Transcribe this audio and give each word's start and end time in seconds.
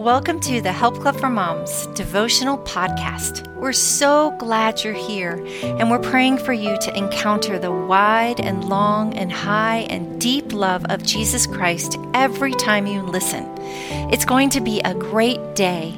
Welcome 0.00 0.40
to 0.40 0.62
the 0.62 0.72
Help 0.72 0.98
Club 0.98 1.16
for 1.16 1.28
Moms 1.28 1.86
devotional 1.88 2.56
podcast. 2.56 3.54
We're 3.56 3.74
so 3.74 4.34
glad 4.38 4.82
you're 4.82 4.94
here, 4.94 5.46
and 5.62 5.90
we're 5.90 5.98
praying 5.98 6.38
for 6.38 6.54
you 6.54 6.78
to 6.78 6.96
encounter 6.96 7.58
the 7.58 7.70
wide 7.70 8.40
and 8.40 8.64
long 8.64 9.12
and 9.12 9.30
high 9.30 9.80
and 9.90 10.18
deep 10.18 10.54
love 10.54 10.86
of 10.86 11.02
Jesus 11.02 11.46
Christ 11.46 11.98
every 12.14 12.52
time 12.52 12.86
you 12.86 13.02
listen. 13.02 13.46
It's 14.10 14.24
going 14.24 14.48
to 14.48 14.62
be 14.62 14.80
a 14.80 14.94
great 14.94 15.54
day. 15.54 15.92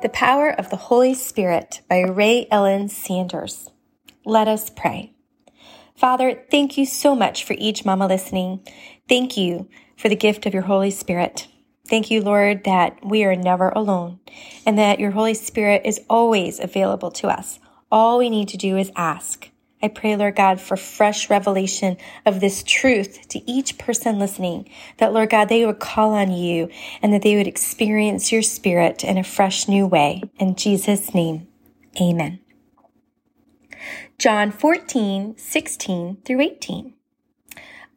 The 0.00 0.10
Power 0.14 0.48
of 0.48 0.70
the 0.70 0.76
Holy 0.76 1.12
Spirit 1.12 1.82
by 1.90 2.00
Rae-Ellen 2.00 2.88
Sanders. 2.88 3.68
Let 4.24 4.48
us 4.48 4.70
pray. 4.70 5.10
Father, 5.94 6.42
thank 6.50 6.76
you 6.76 6.86
so 6.86 7.14
much 7.14 7.44
for 7.44 7.54
each 7.56 7.84
mama 7.84 8.08
listening. 8.08 8.66
Thank 9.08 9.36
you 9.36 9.68
for 9.96 10.08
the 10.08 10.16
gift 10.16 10.46
of 10.46 10.54
your 10.54 10.62
Holy 10.62 10.90
Spirit. 10.90 11.46
Thank 11.86 12.10
you, 12.10 12.22
Lord, 12.22 12.64
that 12.64 13.04
we 13.04 13.24
are 13.24 13.36
never 13.36 13.68
alone 13.68 14.20
and 14.64 14.78
that 14.78 14.98
your 14.98 15.10
Holy 15.10 15.34
Spirit 15.34 15.82
is 15.84 16.00
always 16.08 16.58
available 16.58 17.10
to 17.12 17.28
us. 17.28 17.58
All 17.92 18.18
we 18.18 18.30
need 18.30 18.48
to 18.48 18.56
do 18.56 18.78
is 18.78 18.90
ask. 18.96 19.50
I 19.82 19.88
pray, 19.88 20.16
Lord 20.16 20.36
God, 20.36 20.62
for 20.62 20.78
fresh 20.78 21.28
revelation 21.28 21.98
of 22.24 22.40
this 22.40 22.62
truth 22.62 23.28
to 23.28 23.50
each 23.50 23.76
person 23.76 24.18
listening, 24.18 24.70
that, 24.96 25.12
Lord 25.12 25.28
God, 25.28 25.50
they 25.50 25.66
would 25.66 25.78
call 25.78 26.14
on 26.14 26.32
you 26.32 26.70
and 27.02 27.12
that 27.12 27.20
they 27.20 27.36
would 27.36 27.46
experience 27.46 28.32
your 28.32 28.40
spirit 28.40 29.04
in 29.04 29.18
a 29.18 29.22
fresh 29.22 29.68
new 29.68 29.86
way. 29.86 30.22
In 30.38 30.56
Jesus' 30.56 31.12
name, 31.12 31.48
amen. 32.00 32.40
John 34.18 34.50
14, 34.50 35.36
16 35.36 36.18
through 36.24 36.40
18. 36.40 36.94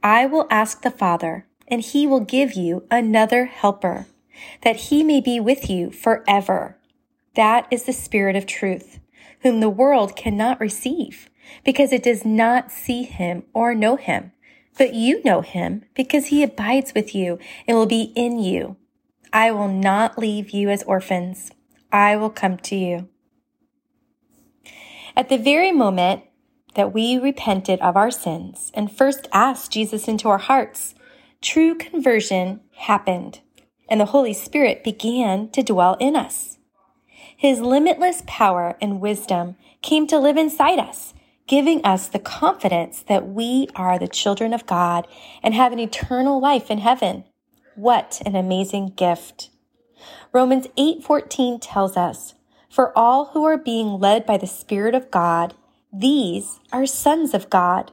I 0.10 0.26
will 0.26 0.48
ask 0.50 0.84
the 0.84 0.90
Father, 0.90 1.48
and 1.68 1.81
he 1.81 2.08
will 2.08 2.22
give 2.22 2.54
you 2.54 2.88
another 2.90 3.44
helper, 3.44 4.08
that 4.62 4.88
he 4.88 5.04
may 5.04 5.20
be 5.20 5.38
with 5.38 5.70
you 5.70 5.92
forever. 5.92 6.78
That 7.36 7.68
is 7.70 7.84
the 7.84 7.92
Spirit 7.92 8.38
of 8.38 8.46
truth, 8.46 9.02
whom 9.42 9.59
the 9.59 9.70
world 9.70 10.16
cannot 10.16 10.62
receive, 10.62 11.30
because 11.66 11.92
it 11.92 12.04
does 12.04 12.23
not 12.23 12.72
see 12.72 13.04
him 13.04 13.44
or 13.54 13.76
know 13.76 13.98
him. 13.98 14.31
But 14.78 14.94
you 14.94 15.22
know 15.26 15.42
him, 15.42 15.84
because 15.94 16.28
he 16.28 16.42
abides 16.42 16.94
with 16.96 17.14
you 17.14 17.38
and 17.68 17.76
will 17.76 17.86
be 17.86 18.14
in 18.16 18.40
you. 18.40 18.78
I 19.34 19.52
will 19.52 19.68
not 19.68 20.18
leave 20.18 20.52
you 20.52 20.70
as 20.70 20.84
orphans. 20.84 21.52
I 21.92 22.16
will 22.16 22.30
come 22.30 22.59
to 22.59 22.78
you. 22.78 23.09
At 25.18 25.28
the 25.28 25.38
very 25.38 25.74
moment 25.74 26.24
that 26.78 26.94
we 26.94 27.17
repented 27.17 27.80
of 27.81 27.97
our 27.97 28.11
sins 28.11 28.72
and 28.73 28.89
first 28.89 29.28
asked 29.33 29.72
Jesus 29.72 30.08
into 30.08 30.30
our 30.30 30.38
hearts, 30.38 30.94
true 31.42 31.75
conversion 31.75 32.61
happened 32.75 33.42
and 33.89 34.00
the 34.00 34.06
Holy 34.06 34.34
Spirit 34.34 34.84
began 34.84 35.50
to 35.50 35.64
dwell 35.64 35.95
in 36.00 36.16
us. 36.16 36.59
His 37.36 37.59
limitless 37.59 38.22
power 38.28 38.78
and 38.80 39.02
wisdom 39.02 39.56
came 39.81 40.06
to 40.08 40.19
live 40.19 40.38
inside 40.38 40.78
us, 40.78 41.14
giving 41.47 41.84
us 41.84 42.08
the 42.08 42.19
confidence 42.19 43.03
that 43.08 43.28
we 43.28 43.67
are 43.75 43.97
the 43.97 44.08
children 44.08 44.53
of 44.53 44.67
God 44.67 45.08
and 45.41 45.53
have 45.53 45.72
an 45.72 45.80
eternal 45.80 46.39
life 46.39 46.69
in 46.69 46.78
heaven. 46.78 47.23
What 47.75 48.22
an 48.25 48.36
amazing 48.36 48.94
gift. 48.95 49.50
Romans 50.31 50.67
8:14 50.78 51.59
tells 51.59 51.97
us, 51.97 52.36
"For 52.69 52.95
all 52.97 53.25
who 53.25 53.45
are 53.45 53.58
being 53.58 54.00
led 54.00 54.25
by 54.25 54.38
the 54.38 54.47
Spirit 54.47 54.94
of 54.94 55.09
God 55.09 55.56
these 56.00 56.59
are 56.72 56.86
sons 56.86 57.34
of 57.34 57.50
God. 57.50 57.92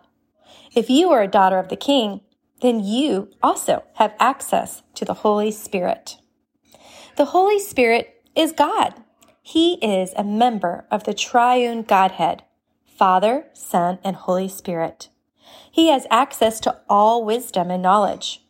If 0.75 0.91
you 0.91 1.11
are 1.11 1.23
a 1.23 1.29
daughter 1.29 1.59
of 1.59 1.69
the 1.69 1.77
King, 1.77 2.21
then 2.61 2.81
you 2.81 3.31
also 3.43 3.85
have 3.95 4.15
access 4.19 4.83
to 4.95 5.05
the 5.05 5.15
Holy 5.15 5.51
Spirit. 5.51 6.17
The 7.17 7.27
Holy 7.27 7.59
Spirit 7.59 8.23
is 8.35 8.53
God. 8.53 8.95
He 9.43 9.75
is 9.75 10.13
a 10.17 10.25
member 10.25 10.87
of 10.91 11.05
the 11.05 11.15
triune 11.15 11.83
Godhead, 11.83 12.43
Father, 12.85 13.47
Son, 13.53 13.99
and 14.03 14.17
Holy 14.17 14.49
Spirit. 14.49 15.09
He 15.71 15.89
has 15.89 16.07
access 16.11 16.61
to 16.61 16.81
all 16.89 17.25
wisdom 17.25 17.71
and 17.71 17.83
knowledge. 17.83 18.43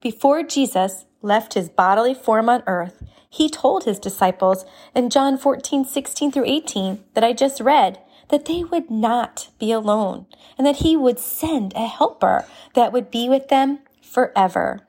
Before 0.00 0.42
Jesus 0.42 1.04
left 1.22 1.54
his 1.54 1.68
bodily 1.68 2.14
form 2.14 2.48
on 2.48 2.62
earth, 2.66 3.02
he 3.28 3.48
told 3.48 3.84
his 3.84 3.98
disciples 3.98 4.64
in 4.94 5.10
John 5.10 5.38
14, 5.38 5.84
16 5.84 6.32
through 6.32 6.46
18 6.46 7.04
that 7.14 7.24
I 7.24 7.32
just 7.32 7.60
read 7.60 8.00
that 8.30 8.46
they 8.46 8.64
would 8.64 8.90
not 8.90 9.48
be 9.58 9.72
alone 9.72 10.26
and 10.56 10.66
that 10.66 10.76
he 10.76 10.96
would 10.96 11.18
send 11.18 11.72
a 11.74 11.86
helper 11.86 12.46
that 12.74 12.92
would 12.92 13.10
be 13.10 13.28
with 13.28 13.48
them 13.48 13.80
forever. 14.02 14.86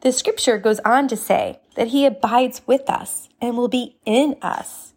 The 0.00 0.12
scripture 0.12 0.58
goes 0.58 0.78
on 0.80 1.08
to 1.08 1.16
say 1.16 1.60
that 1.76 1.88
he 1.88 2.06
abides 2.06 2.62
with 2.66 2.88
us 2.88 3.28
and 3.40 3.56
will 3.56 3.68
be 3.68 3.98
in 4.04 4.36
us. 4.42 4.94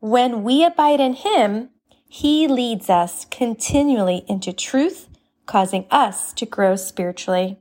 When 0.00 0.42
we 0.42 0.64
abide 0.64 1.00
in 1.00 1.14
him, 1.14 1.70
he 2.08 2.48
leads 2.48 2.90
us 2.90 3.24
continually 3.26 4.24
into 4.26 4.52
truth, 4.52 5.08
causing 5.46 5.86
us 5.90 6.32
to 6.34 6.46
grow 6.46 6.76
spiritually. 6.76 7.58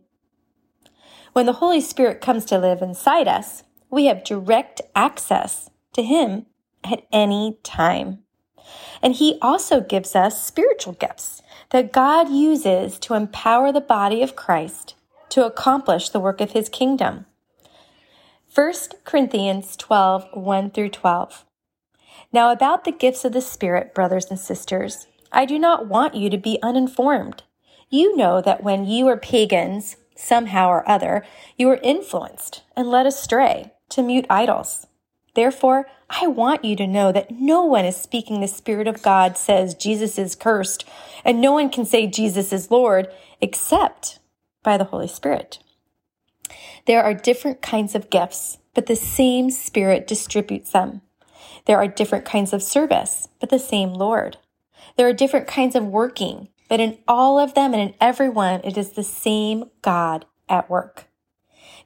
When 1.34 1.46
the 1.46 1.54
Holy 1.54 1.82
Spirit 1.82 2.22
comes 2.22 2.46
to 2.46 2.58
live 2.58 2.82
inside 2.82 3.28
us, 3.28 3.64
we 3.90 4.06
have 4.06 4.24
direct 4.24 4.82
access 4.96 5.70
to 5.94 6.04
him 6.04 6.46
at 6.84 7.04
any 7.12 7.60
time. 7.64 8.24
And 9.02 9.16
he 9.16 9.38
also 9.42 9.82
gives 9.82 10.16
us 10.16 10.46
spiritual 10.46 10.94
gifts 10.94 11.42
that 11.72 11.94
God 11.94 12.30
uses 12.30 13.00
to 13.00 13.14
empower 13.14 13.72
the 13.72 13.82
body 13.82 14.22
of 14.22 14.36
Christ 14.36 14.96
to 15.30 15.46
accomplish 15.46 16.10
the 16.10 16.20
work 16.20 16.42
of 16.42 16.52
his 16.52 16.70
kingdom. 16.70 17.26
1 18.54 18.74
Corinthians 19.04 19.76
12, 19.78 20.28
1 20.34 20.72
through 20.72 20.90
12. 20.90 21.46
Now 22.34 22.52
about 22.52 22.84
the 22.84 22.92
gifts 22.92 23.24
of 23.24 23.34
the 23.34 23.42
Spirit, 23.42 23.94
brothers 23.94 24.26
and 24.26 24.40
sisters, 24.40 25.08
I 25.32 25.46
do 25.46 25.60
not 25.60 25.88
want 25.88 26.16
you 26.16 26.30
to 26.32 26.38
be 26.38 26.60
uninformed. 26.64 27.44
You 27.90 28.16
know 28.16 28.42
that 28.42 28.64
when 28.64 28.86
you 28.86 29.06
were 29.06 29.18
pagans, 29.18 29.96
somehow 30.16 30.70
or 30.70 30.88
other, 30.90 31.24
you 31.58 31.68
were 31.68 31.80
influenced 31.82 32.64
and 32.76 32.90
led 32.90 33.06
astray 33.06 33.72
to 33.90 34.04
mute 34.04 34.26
idols 34.30 34.88
Therefore, 35.36 35.88
I 36.10 36.28
want 36.28 36.66
you 36.66 36.76
to 36.76 36.88
know 36.88 37.12
that 37.12 37.32
no 37.32 37.64
one 37.64 37.86
is 37.86 37.96
speaking 37.96 38.42
the 38.42 38.48
Spirit 38.48 38.88
of 38.88 39.02
God 39.02 39.38
says 39.38 39.76
Jesus 39.76 40.18
is 40.18 40.36
cursed, 40.36 40.86
and 41.24 41.40
no 41.40 41.52
one 41.52 41.70
can 41.70 41.86
say 41.86 42.08
Jesus 42.08 42.52
is 42.52 42.72
Lord 42.72 43.08
except 43.42 44.20
by 44.64 44.78
the 44.78 44.86
Holy 44.86 45.08
Spirit. 45.08 45.60
There 46.88 47.04
are 47.04 47.14
different 47.14 47.62
kinds 47.62 47.94
of 47.94 48.10
gifts, 48.10 48.58
but 48.74 48.88
the 48.88 48.96
same 48.96 49.52
Spirit 49.52 50.08
distributes 50.08 50.72
them. 50.72 51.02
There 51.66 51.78
are 51.78 51.88
different 51.88 52.26
kinds 52.26 52.54
of 52.54 52.64
service, 52.64 53.28
but 53.40 53.50
the 53.50 53.60
same 53.60 53.94
Lord. 53.94 54.38
There 54.98 55.08
are 55.08 55.14
different 55.14 55.48
kinds 55.48 55.76
of 55.76 55.86
working, 55.86 56.50
but 56.68 56.80
in 56.80 56.98
all 57.08 57.40
of 57.40 57.54
them 57.54 57.74
and 57.74 57.82
in 57.82 57.96
every 58.02 58.30
one, 58.30 58.62
it 58.64 58.78
is 58.78 58.92
the 58.92 59.04
same 59.04 59.66
God 59.82 60.26
at 60.48 60.70
work. 60.70 61.06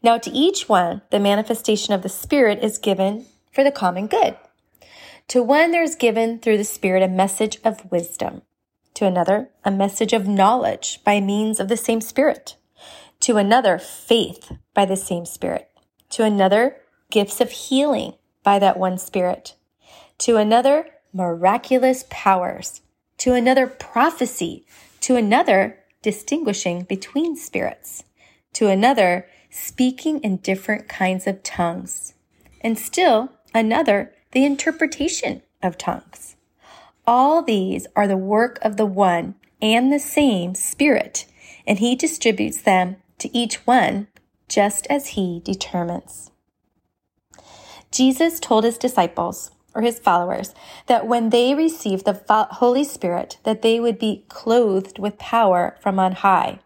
Now, 0.01 0.17
to 0.17 0.31
each 0.31 0.67
one, 0.69 1.01
the 1.11 1.19
manifestation 1.19 1.93
of 1.93 2.01
the 2.01 2.09
Spirit 2.09 2.63
is 2.63 2.77
given 2.77 3.25
for 3.53 3.63
the 3.63 3.71
common 3.71 4.07
good. 4.07 4.35
To 5.29 5.41
one, 5.41 5.71
there 5.71 5.83
is 5.83 5.95
given 5.95 6.39
through 6.39 6.57
the 6.57 6.63
Spirit 6.63 7.01
a 7.03 7.07
message 7.07 7.57
of 7.63 7.89
wisdom. 7.91 8.41
To 8.95 9.05
another, 9.05 9.49
a 9.63 9.71
message 9.71 10.13
of 10.13 10.27
knowledge 10.27 10.99
by 11.03 11.19
means 11.21 11.59
of 11.59 11.67
the 11.67 11.77
same 11.77 12.01
Spirit. 12.01 12.57
To 13.21 13.37
another, 13.37 13.77
faith 13.77 14.51
by 14.73 14.85
the 14.85 14.97
same 14.97 15.25
Spirit. 15.25 15.69
To 16.11 16.23
another, 16.23 16.77
gifts 17.09 17.39
of 17.39 17.51
healing 17.51 18.13
by 18.43 18.59
that 18.59 18.77
one 18.77 18.97
Spirit. 18.97 19.55
To 20.19 20.37
another, 20.37 20.87
miraculous 21.13 22.05
powers. 22.09 22.81
To 23.19 23.33
another, 23.33 23.67
prophecy. 23.67 24.65
To 25.01 25.15
another, 25.15 25.79
distinguishing 26.01 26.83
between 26.83 27.35
spirits. 27.35 28.03
To 28.53 28.67
another, 28.67 29.27
speaking 29.49 30.19
in 30.19 30.37
different 30.37 30.89
kinds 30.89 31.27
of 31.27 31.43
tongues. 31.43 32.13
And 32.61 32.77
still 32.77 33.31
another 33.53 34.13
the 34.31 34.45
interpretation 34.45 35.41
of 35.61 35.77
tongues. 35.77 36.35
All 37.05 37.41
these 37.41 37.85
are 37.95 38.07
the 38.07 38.17
work 38.17 38.59
of 38.61 38.77
the 38.77 38.85
one 38.85 39.35
and 39.61 39.91
the 39.91 39.99
same 39.99 40.55
Spirit, 40.55 41.25
and 41.67 41.79
He 41.79 41.95
distributes 41.95 42.61
them 42.61 42.97
to 43.19 43.35
each 43.37 43.65
one 43.67 44.07
just 44.47 44.87
as 44.89 45.07
He 45.07 45.41
determines. 45.43 46.31
Jesus 47.91 48.39
told 48.39 48.63
His 48.63 48.77
disciples, 48.77 49.51
or 49.75 49.81
His 49.81 49.99
followers, 49.99 50.53
that 50.87 51.07
when 51.07 51.29
they 51.29 51.53
received 51.53 52.05
the 52.05 52.47
Holy 52.51 52.83
Spirit, 52.83 53.37
that 53.43 53.61
they 53.61 53.79
would 53.79 53.99
be 53.99 54.25
clothed 54.29 54.99
with 54.99 55.17
power 55.17 55.77
from 55.81 55.99
on 55.99 56.13
high. 56.13 56.59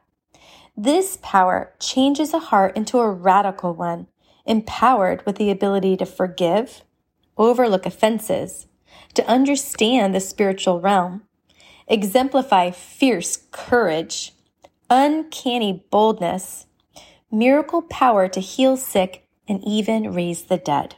This 0.75 1.17
power 1.21 1.73
changes 1.79 2.33
a 2.33 2.39
heart 2.39 2.77
into 2.77 2.99
a 2.99 3.09
radical 3.09 3.73
one 3.73 4.07
empowered 4.47 5.25
with 5.25 5.35
the 5.35 5.51
ability 5.51 5.97
to 5.97 6.05
forgive, 6.05 6.81
overlook 7.37 7.85
offenses, 7.85 8.67
to 9.13 9.27
understand 9.27 10.15
the 10.15 10.19
spiritual 10.19 10.79
realm, 10.79 11.23
exemplify 11.87 12.71
fierce 12.71 13.45
courage, 13.51 14.33
uncanny 14.89 15.85
boldness, 15.91 16.65
miracle 17.31 17.81
power 17.81 18.27
to 18.27 18.39
heal 18.39 18.77
sick 18.77 19.27
and 19.47 19.63
even 19.65 20.13
raise 20.13 20.43
the 20.43 20.57
dead. 20.57 20.95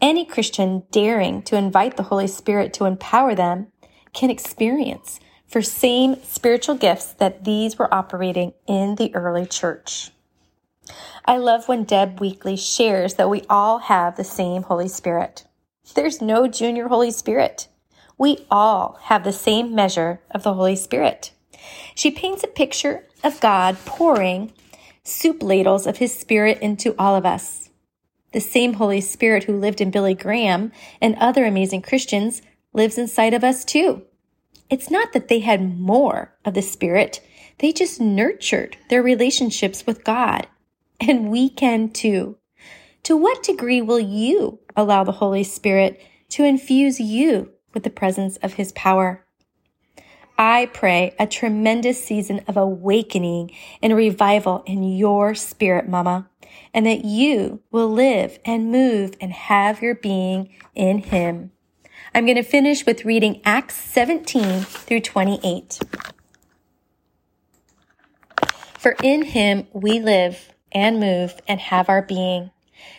Any 0.00 0.24
Christian 0.24 0.84
daring 0.90 1.42
to 1.42 1.56
invite 1.56 1.96
the 1.96 2.04
Holy 2.04 2.26
Spirit 2.26 2.72
to 2.74 2.84
empower 2.84 3.34
them 3.34 3.68
can 4.12 4.30
experience 4.30 5.20
for 5.46 5.62
same 5.62 6.22
spiritual 6.22 6.74
gifts 6.74 7.12
that 7.14 7.44
these 7.44 7.78
were 7.78 7.92
operating 7.92 8.52
in 8.66 8.96
the 8.96 9.14
early 9.14 9.46
church. 9.46 10.10
I 11.24 11.36
love 11.36 11.68
when 11.68 11.84
Deb 11.84 12.20
Weakly 12.20 12.56
shares 12.56 13.14
that 13.14 13.30
we 13.30 13.42
all 13.48 13.78
have 13.78 14.16
the 14.16 14.24
same 14.24 14.64
Holy 14.64 14.88
Spirit. 14.88 15.44
There's 15.94 16.20
no 16.20 16.46
junior 16.48 16.88
Holy 16.88 17.10
Spirit. 17.10 17.68
We 18.18 18.46
all 18.50 18.98
have 19.04 19.24
the 19.24 19.32
same 19.32 19.74
measure 19.74 20.20
of 20.30 20.42
the 20.42 20.54
Holy 20.54 20.76
Spirit. 20.76 21.32
She 21.94 22.10
paints 22.10 22.44
a 22.44 22.48
picture 22.48 23.06
of 23.22 23.40
God 23.40 23.76
pouring 23.84 24.52
soup 25.02 25.42
ladles 25.42 25.86
of 25.86 25.98
His 25.98 26.16
Spirit 26.16 26.58
into 26.60 26.94
all 26.98 27.16
of 27.16 27.26
us. 27.26 27.70
The 28.32 28.40
same 28.40 28.74
Holy 28.74 29.00
Spirit 29.00 29.44
who 29.44 29.58
lived 29.58 29.80
in 29.80 29.90
Billy 29.90 30.14
Graham 30.14 30.72
and 31.00 31.16
other 31.16 31.44
amazing 31.44 31.82
Christians 31.82 32.42
lives 32.72 32.98
inside 32.98 33.32
of 33.32 33.44
us 33.44 33.64
too. 33.64 34.02
It's 34.68 34.90
not 34.90 35.12
that 35.12 35.28
they 35.28 35.40
had 35.40 35.78
more 35.78 36.34
of 36.44 36.54
the 36.54 36.62
Spirit, 36.62 37.20
they 37.58 37.72
just 37.72 38.00
nurtured 38.00 38.76
their 38.90 39.02
relationships 39.02 39.86
with 39.86 40.04
God. 40.04 40.48
And 41.06 41.30
we 41.30 41.50
can 41.50 41.90
too. 41.90 42.38
To 43.02 43.16
what 43.16 43.42
degree 43.42 43.82
will 43.82 44.00
you 44.00 44.60
allow 44.74 45.04
the 45.04 45.12
Holy 45.12 45.44
Spirit 45.44 46.00
to 46.30 46.44
infuse 46.44 46.98
you 46.98 47.52
with 47.74 47.82
the 47.82 47.90
presence 47.90 48.38
of 48.38 48.54
His 48.54 48.72
power? 48.72 49.26
I 50.38 50.70
pray 50.72 51.14
a 51.18 51.26
tremendous 51.26 52.02
season 52.02 52.40
of 52.48 52.56
awakening 52.56 53.50
and 53.82 53.94
revival 53.94 54.62
in 54.66 54.82
your 54.82 55.34
spirit, 55.34 55.88
Mama, 55.88 56.28
and 56.72 56.86
that 56.86 57.04
you 57.04 57.60
will 57.70 57.90
live 57.90 58.38
and 58.46 58.72
move 58.72 59.14
and 59.20 59.32
have 59.32 59.82
your 59.82 59.94
being 59.94 60.54
in 60.74 60.98
Him. 60.98 61.52
I'm 62.14 62.24
going 62.24 62.36
to 62.36 62.42
finish 62.42 62.86
with 62.86 63.04
reading 63.04 63.42
Acts 63.44 63.76
17 63.76 64.62
through 64.62 65.00
28. 65.00 65.80
For 68.78 68.96
in 69.02 69.22
Him 69.22 69.66
we 69.72 70.00
live 70.00 70.50
and 70.74 70.98
move 70.98 71.40
and 71.46 71.60
have 71.60 71.88
our 71.88 72.02
being. 72.02 72.50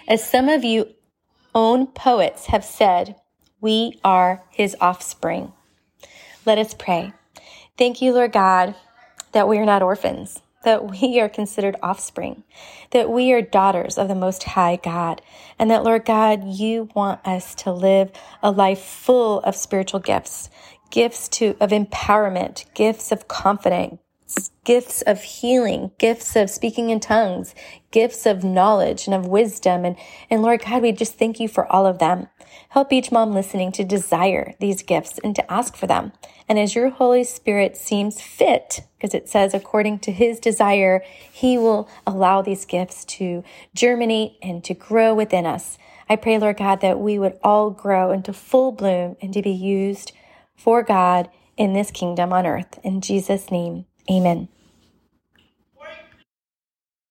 As 0.07 0.27
some 0.27 0.49
of 0.49 0.63
you 0.63 0.93
own 1.53 1.87
poets 1.87 2.47
have 2.47 2.63
said, 2.65 3.15
we 3.61 3.99
are 4.03 4.43
His 4.49 4.75
offspring. 4.79 5.51
Let 6.45 6.57
us 6.57 6.73
pray. 6.73 7.13
Thank 7.77 8.01
you, 8.01 8.13
Lord 8.13 8.31
God, 8.31 8.75
that 9.31 9.47
we 9.47 9.57
are 9.57 9.65
not 9.65 9.81
orphans, 9.81 10.41
that 10.63 10.89
we 10.89 11.19
are 11.19 11.29
considered 11.29 11.75
offspring, 11.81 12.43
that 12.91 13.09
we 13.09 13.33
are 13.33 13.41
daughters 13.41 13.97
of 13.97 14.07
the 14.07 14.15
Most 14.15 14.43
High 14.43 14.77
God, 14.81 15.21
and 15.59 15.69
that, 15.71 15.83
Lord 15.83 16.05
God, 16.05 16.43
you 16.45 16.89
want 16.95 17.25
us 17.25 17.55
to 17.55 17.71
live 17.71 18.11
a 18.41 18.51
life 18.51 18.81
full 18.81 19.39
of 19.41 19.55
spiritual 19.55 19.99
gifts, 19.99 20.49
gifts 20.89 21.27
to, 21.29 21.55
of 21.59 21.71
empowerment, 21.71 22.65
gifts 22.73 23.11
of 23.11 23.27
confidence, 23.27 23.99
gifts 24.63 25.01
of 25.03 25.21
healing, 25.21 25.91
gifts 25.97 26.35
of 26.35 26.49
speaking 26.49 26.89
in 26.89 26.99
tongues, 26.99 27.53
gifts 27.91 28.25
of 28.25 28.43
knowledge 28.43 29.07
and 29.07 29.13
of 29.13 29.27
wisdom. 29.27 29.85
And, 29.85 29.95
and 30.29 30.41
Lord 30.41 30.63
God, 30.63 30.81
we 30.81 30.91
just 30.91 31.17
thank 31.17 31.39
you 31.39 31.47
for 31.47 31.71
all 31.71 31.85
of 31.85 31.99
them. 31.99 32.27
Help 32.69 32.91
each 32.91 33.11
mom 33.11 33.33
listening 33.33 33.71
to 33.73 33.83
desire 33.83 34.53
these 34.59 34.81
gifts 34.81 35.19
and 35.23 35.35
to 35.35 35.51
ask 35.51 35.75
for 35.75 35.87
them. 35.87 36.11
And 36.49 36.59
as 36.59 36.75
your 36.75 36.89
Holy 36.89 37.23
Spirit 37.23 37.77
seems 37.77 38.21
fit, 38.21 38.81
because 38.97 39.13
it 39.13 39.29
says 39.29 39.53
according 39.53 39.99
to 39.99 40.11
his 40.11 40.39
desire, 40.39 41.03
he 41.31 41.57
will 41.57 41.89
allow 42.05 42.41
these 42.41 42.65
gifts 42.65 43.05
to 43.05 43.43
germinate 43.73 44.37
and 44.41 44.63
to 44.63 44.73
grow 44.73 45.13
within 45.13 45.45
us. 45.45 45.77
I 46.09 46.15
pray, 46.15 46.37
Lord 46.37 46.57
God, 46.57 46.81
that 46.81 46.99
we 46.99 47.17
would 47.17 47.37
all 47.43 47.71
grow 47.71 48.11
into 48.11 48.33
full 48.33 48.71
bloom 48.71 49.15
and 49.21 49.33
to 49.33 49.41
be 49.41 49.51
used 49.51 50.11
for 50.55 50.83
God 50.83 51.29
in 51.57 51.73
this 51.73 51.91
kingdom 51.91 52.33
on 52.33 52.45
earth. 52.45 52.79
In 52.83 53.01
Jesus' 53.01 53.49
name. 53.49 53.85
Amen. 54.09 54.49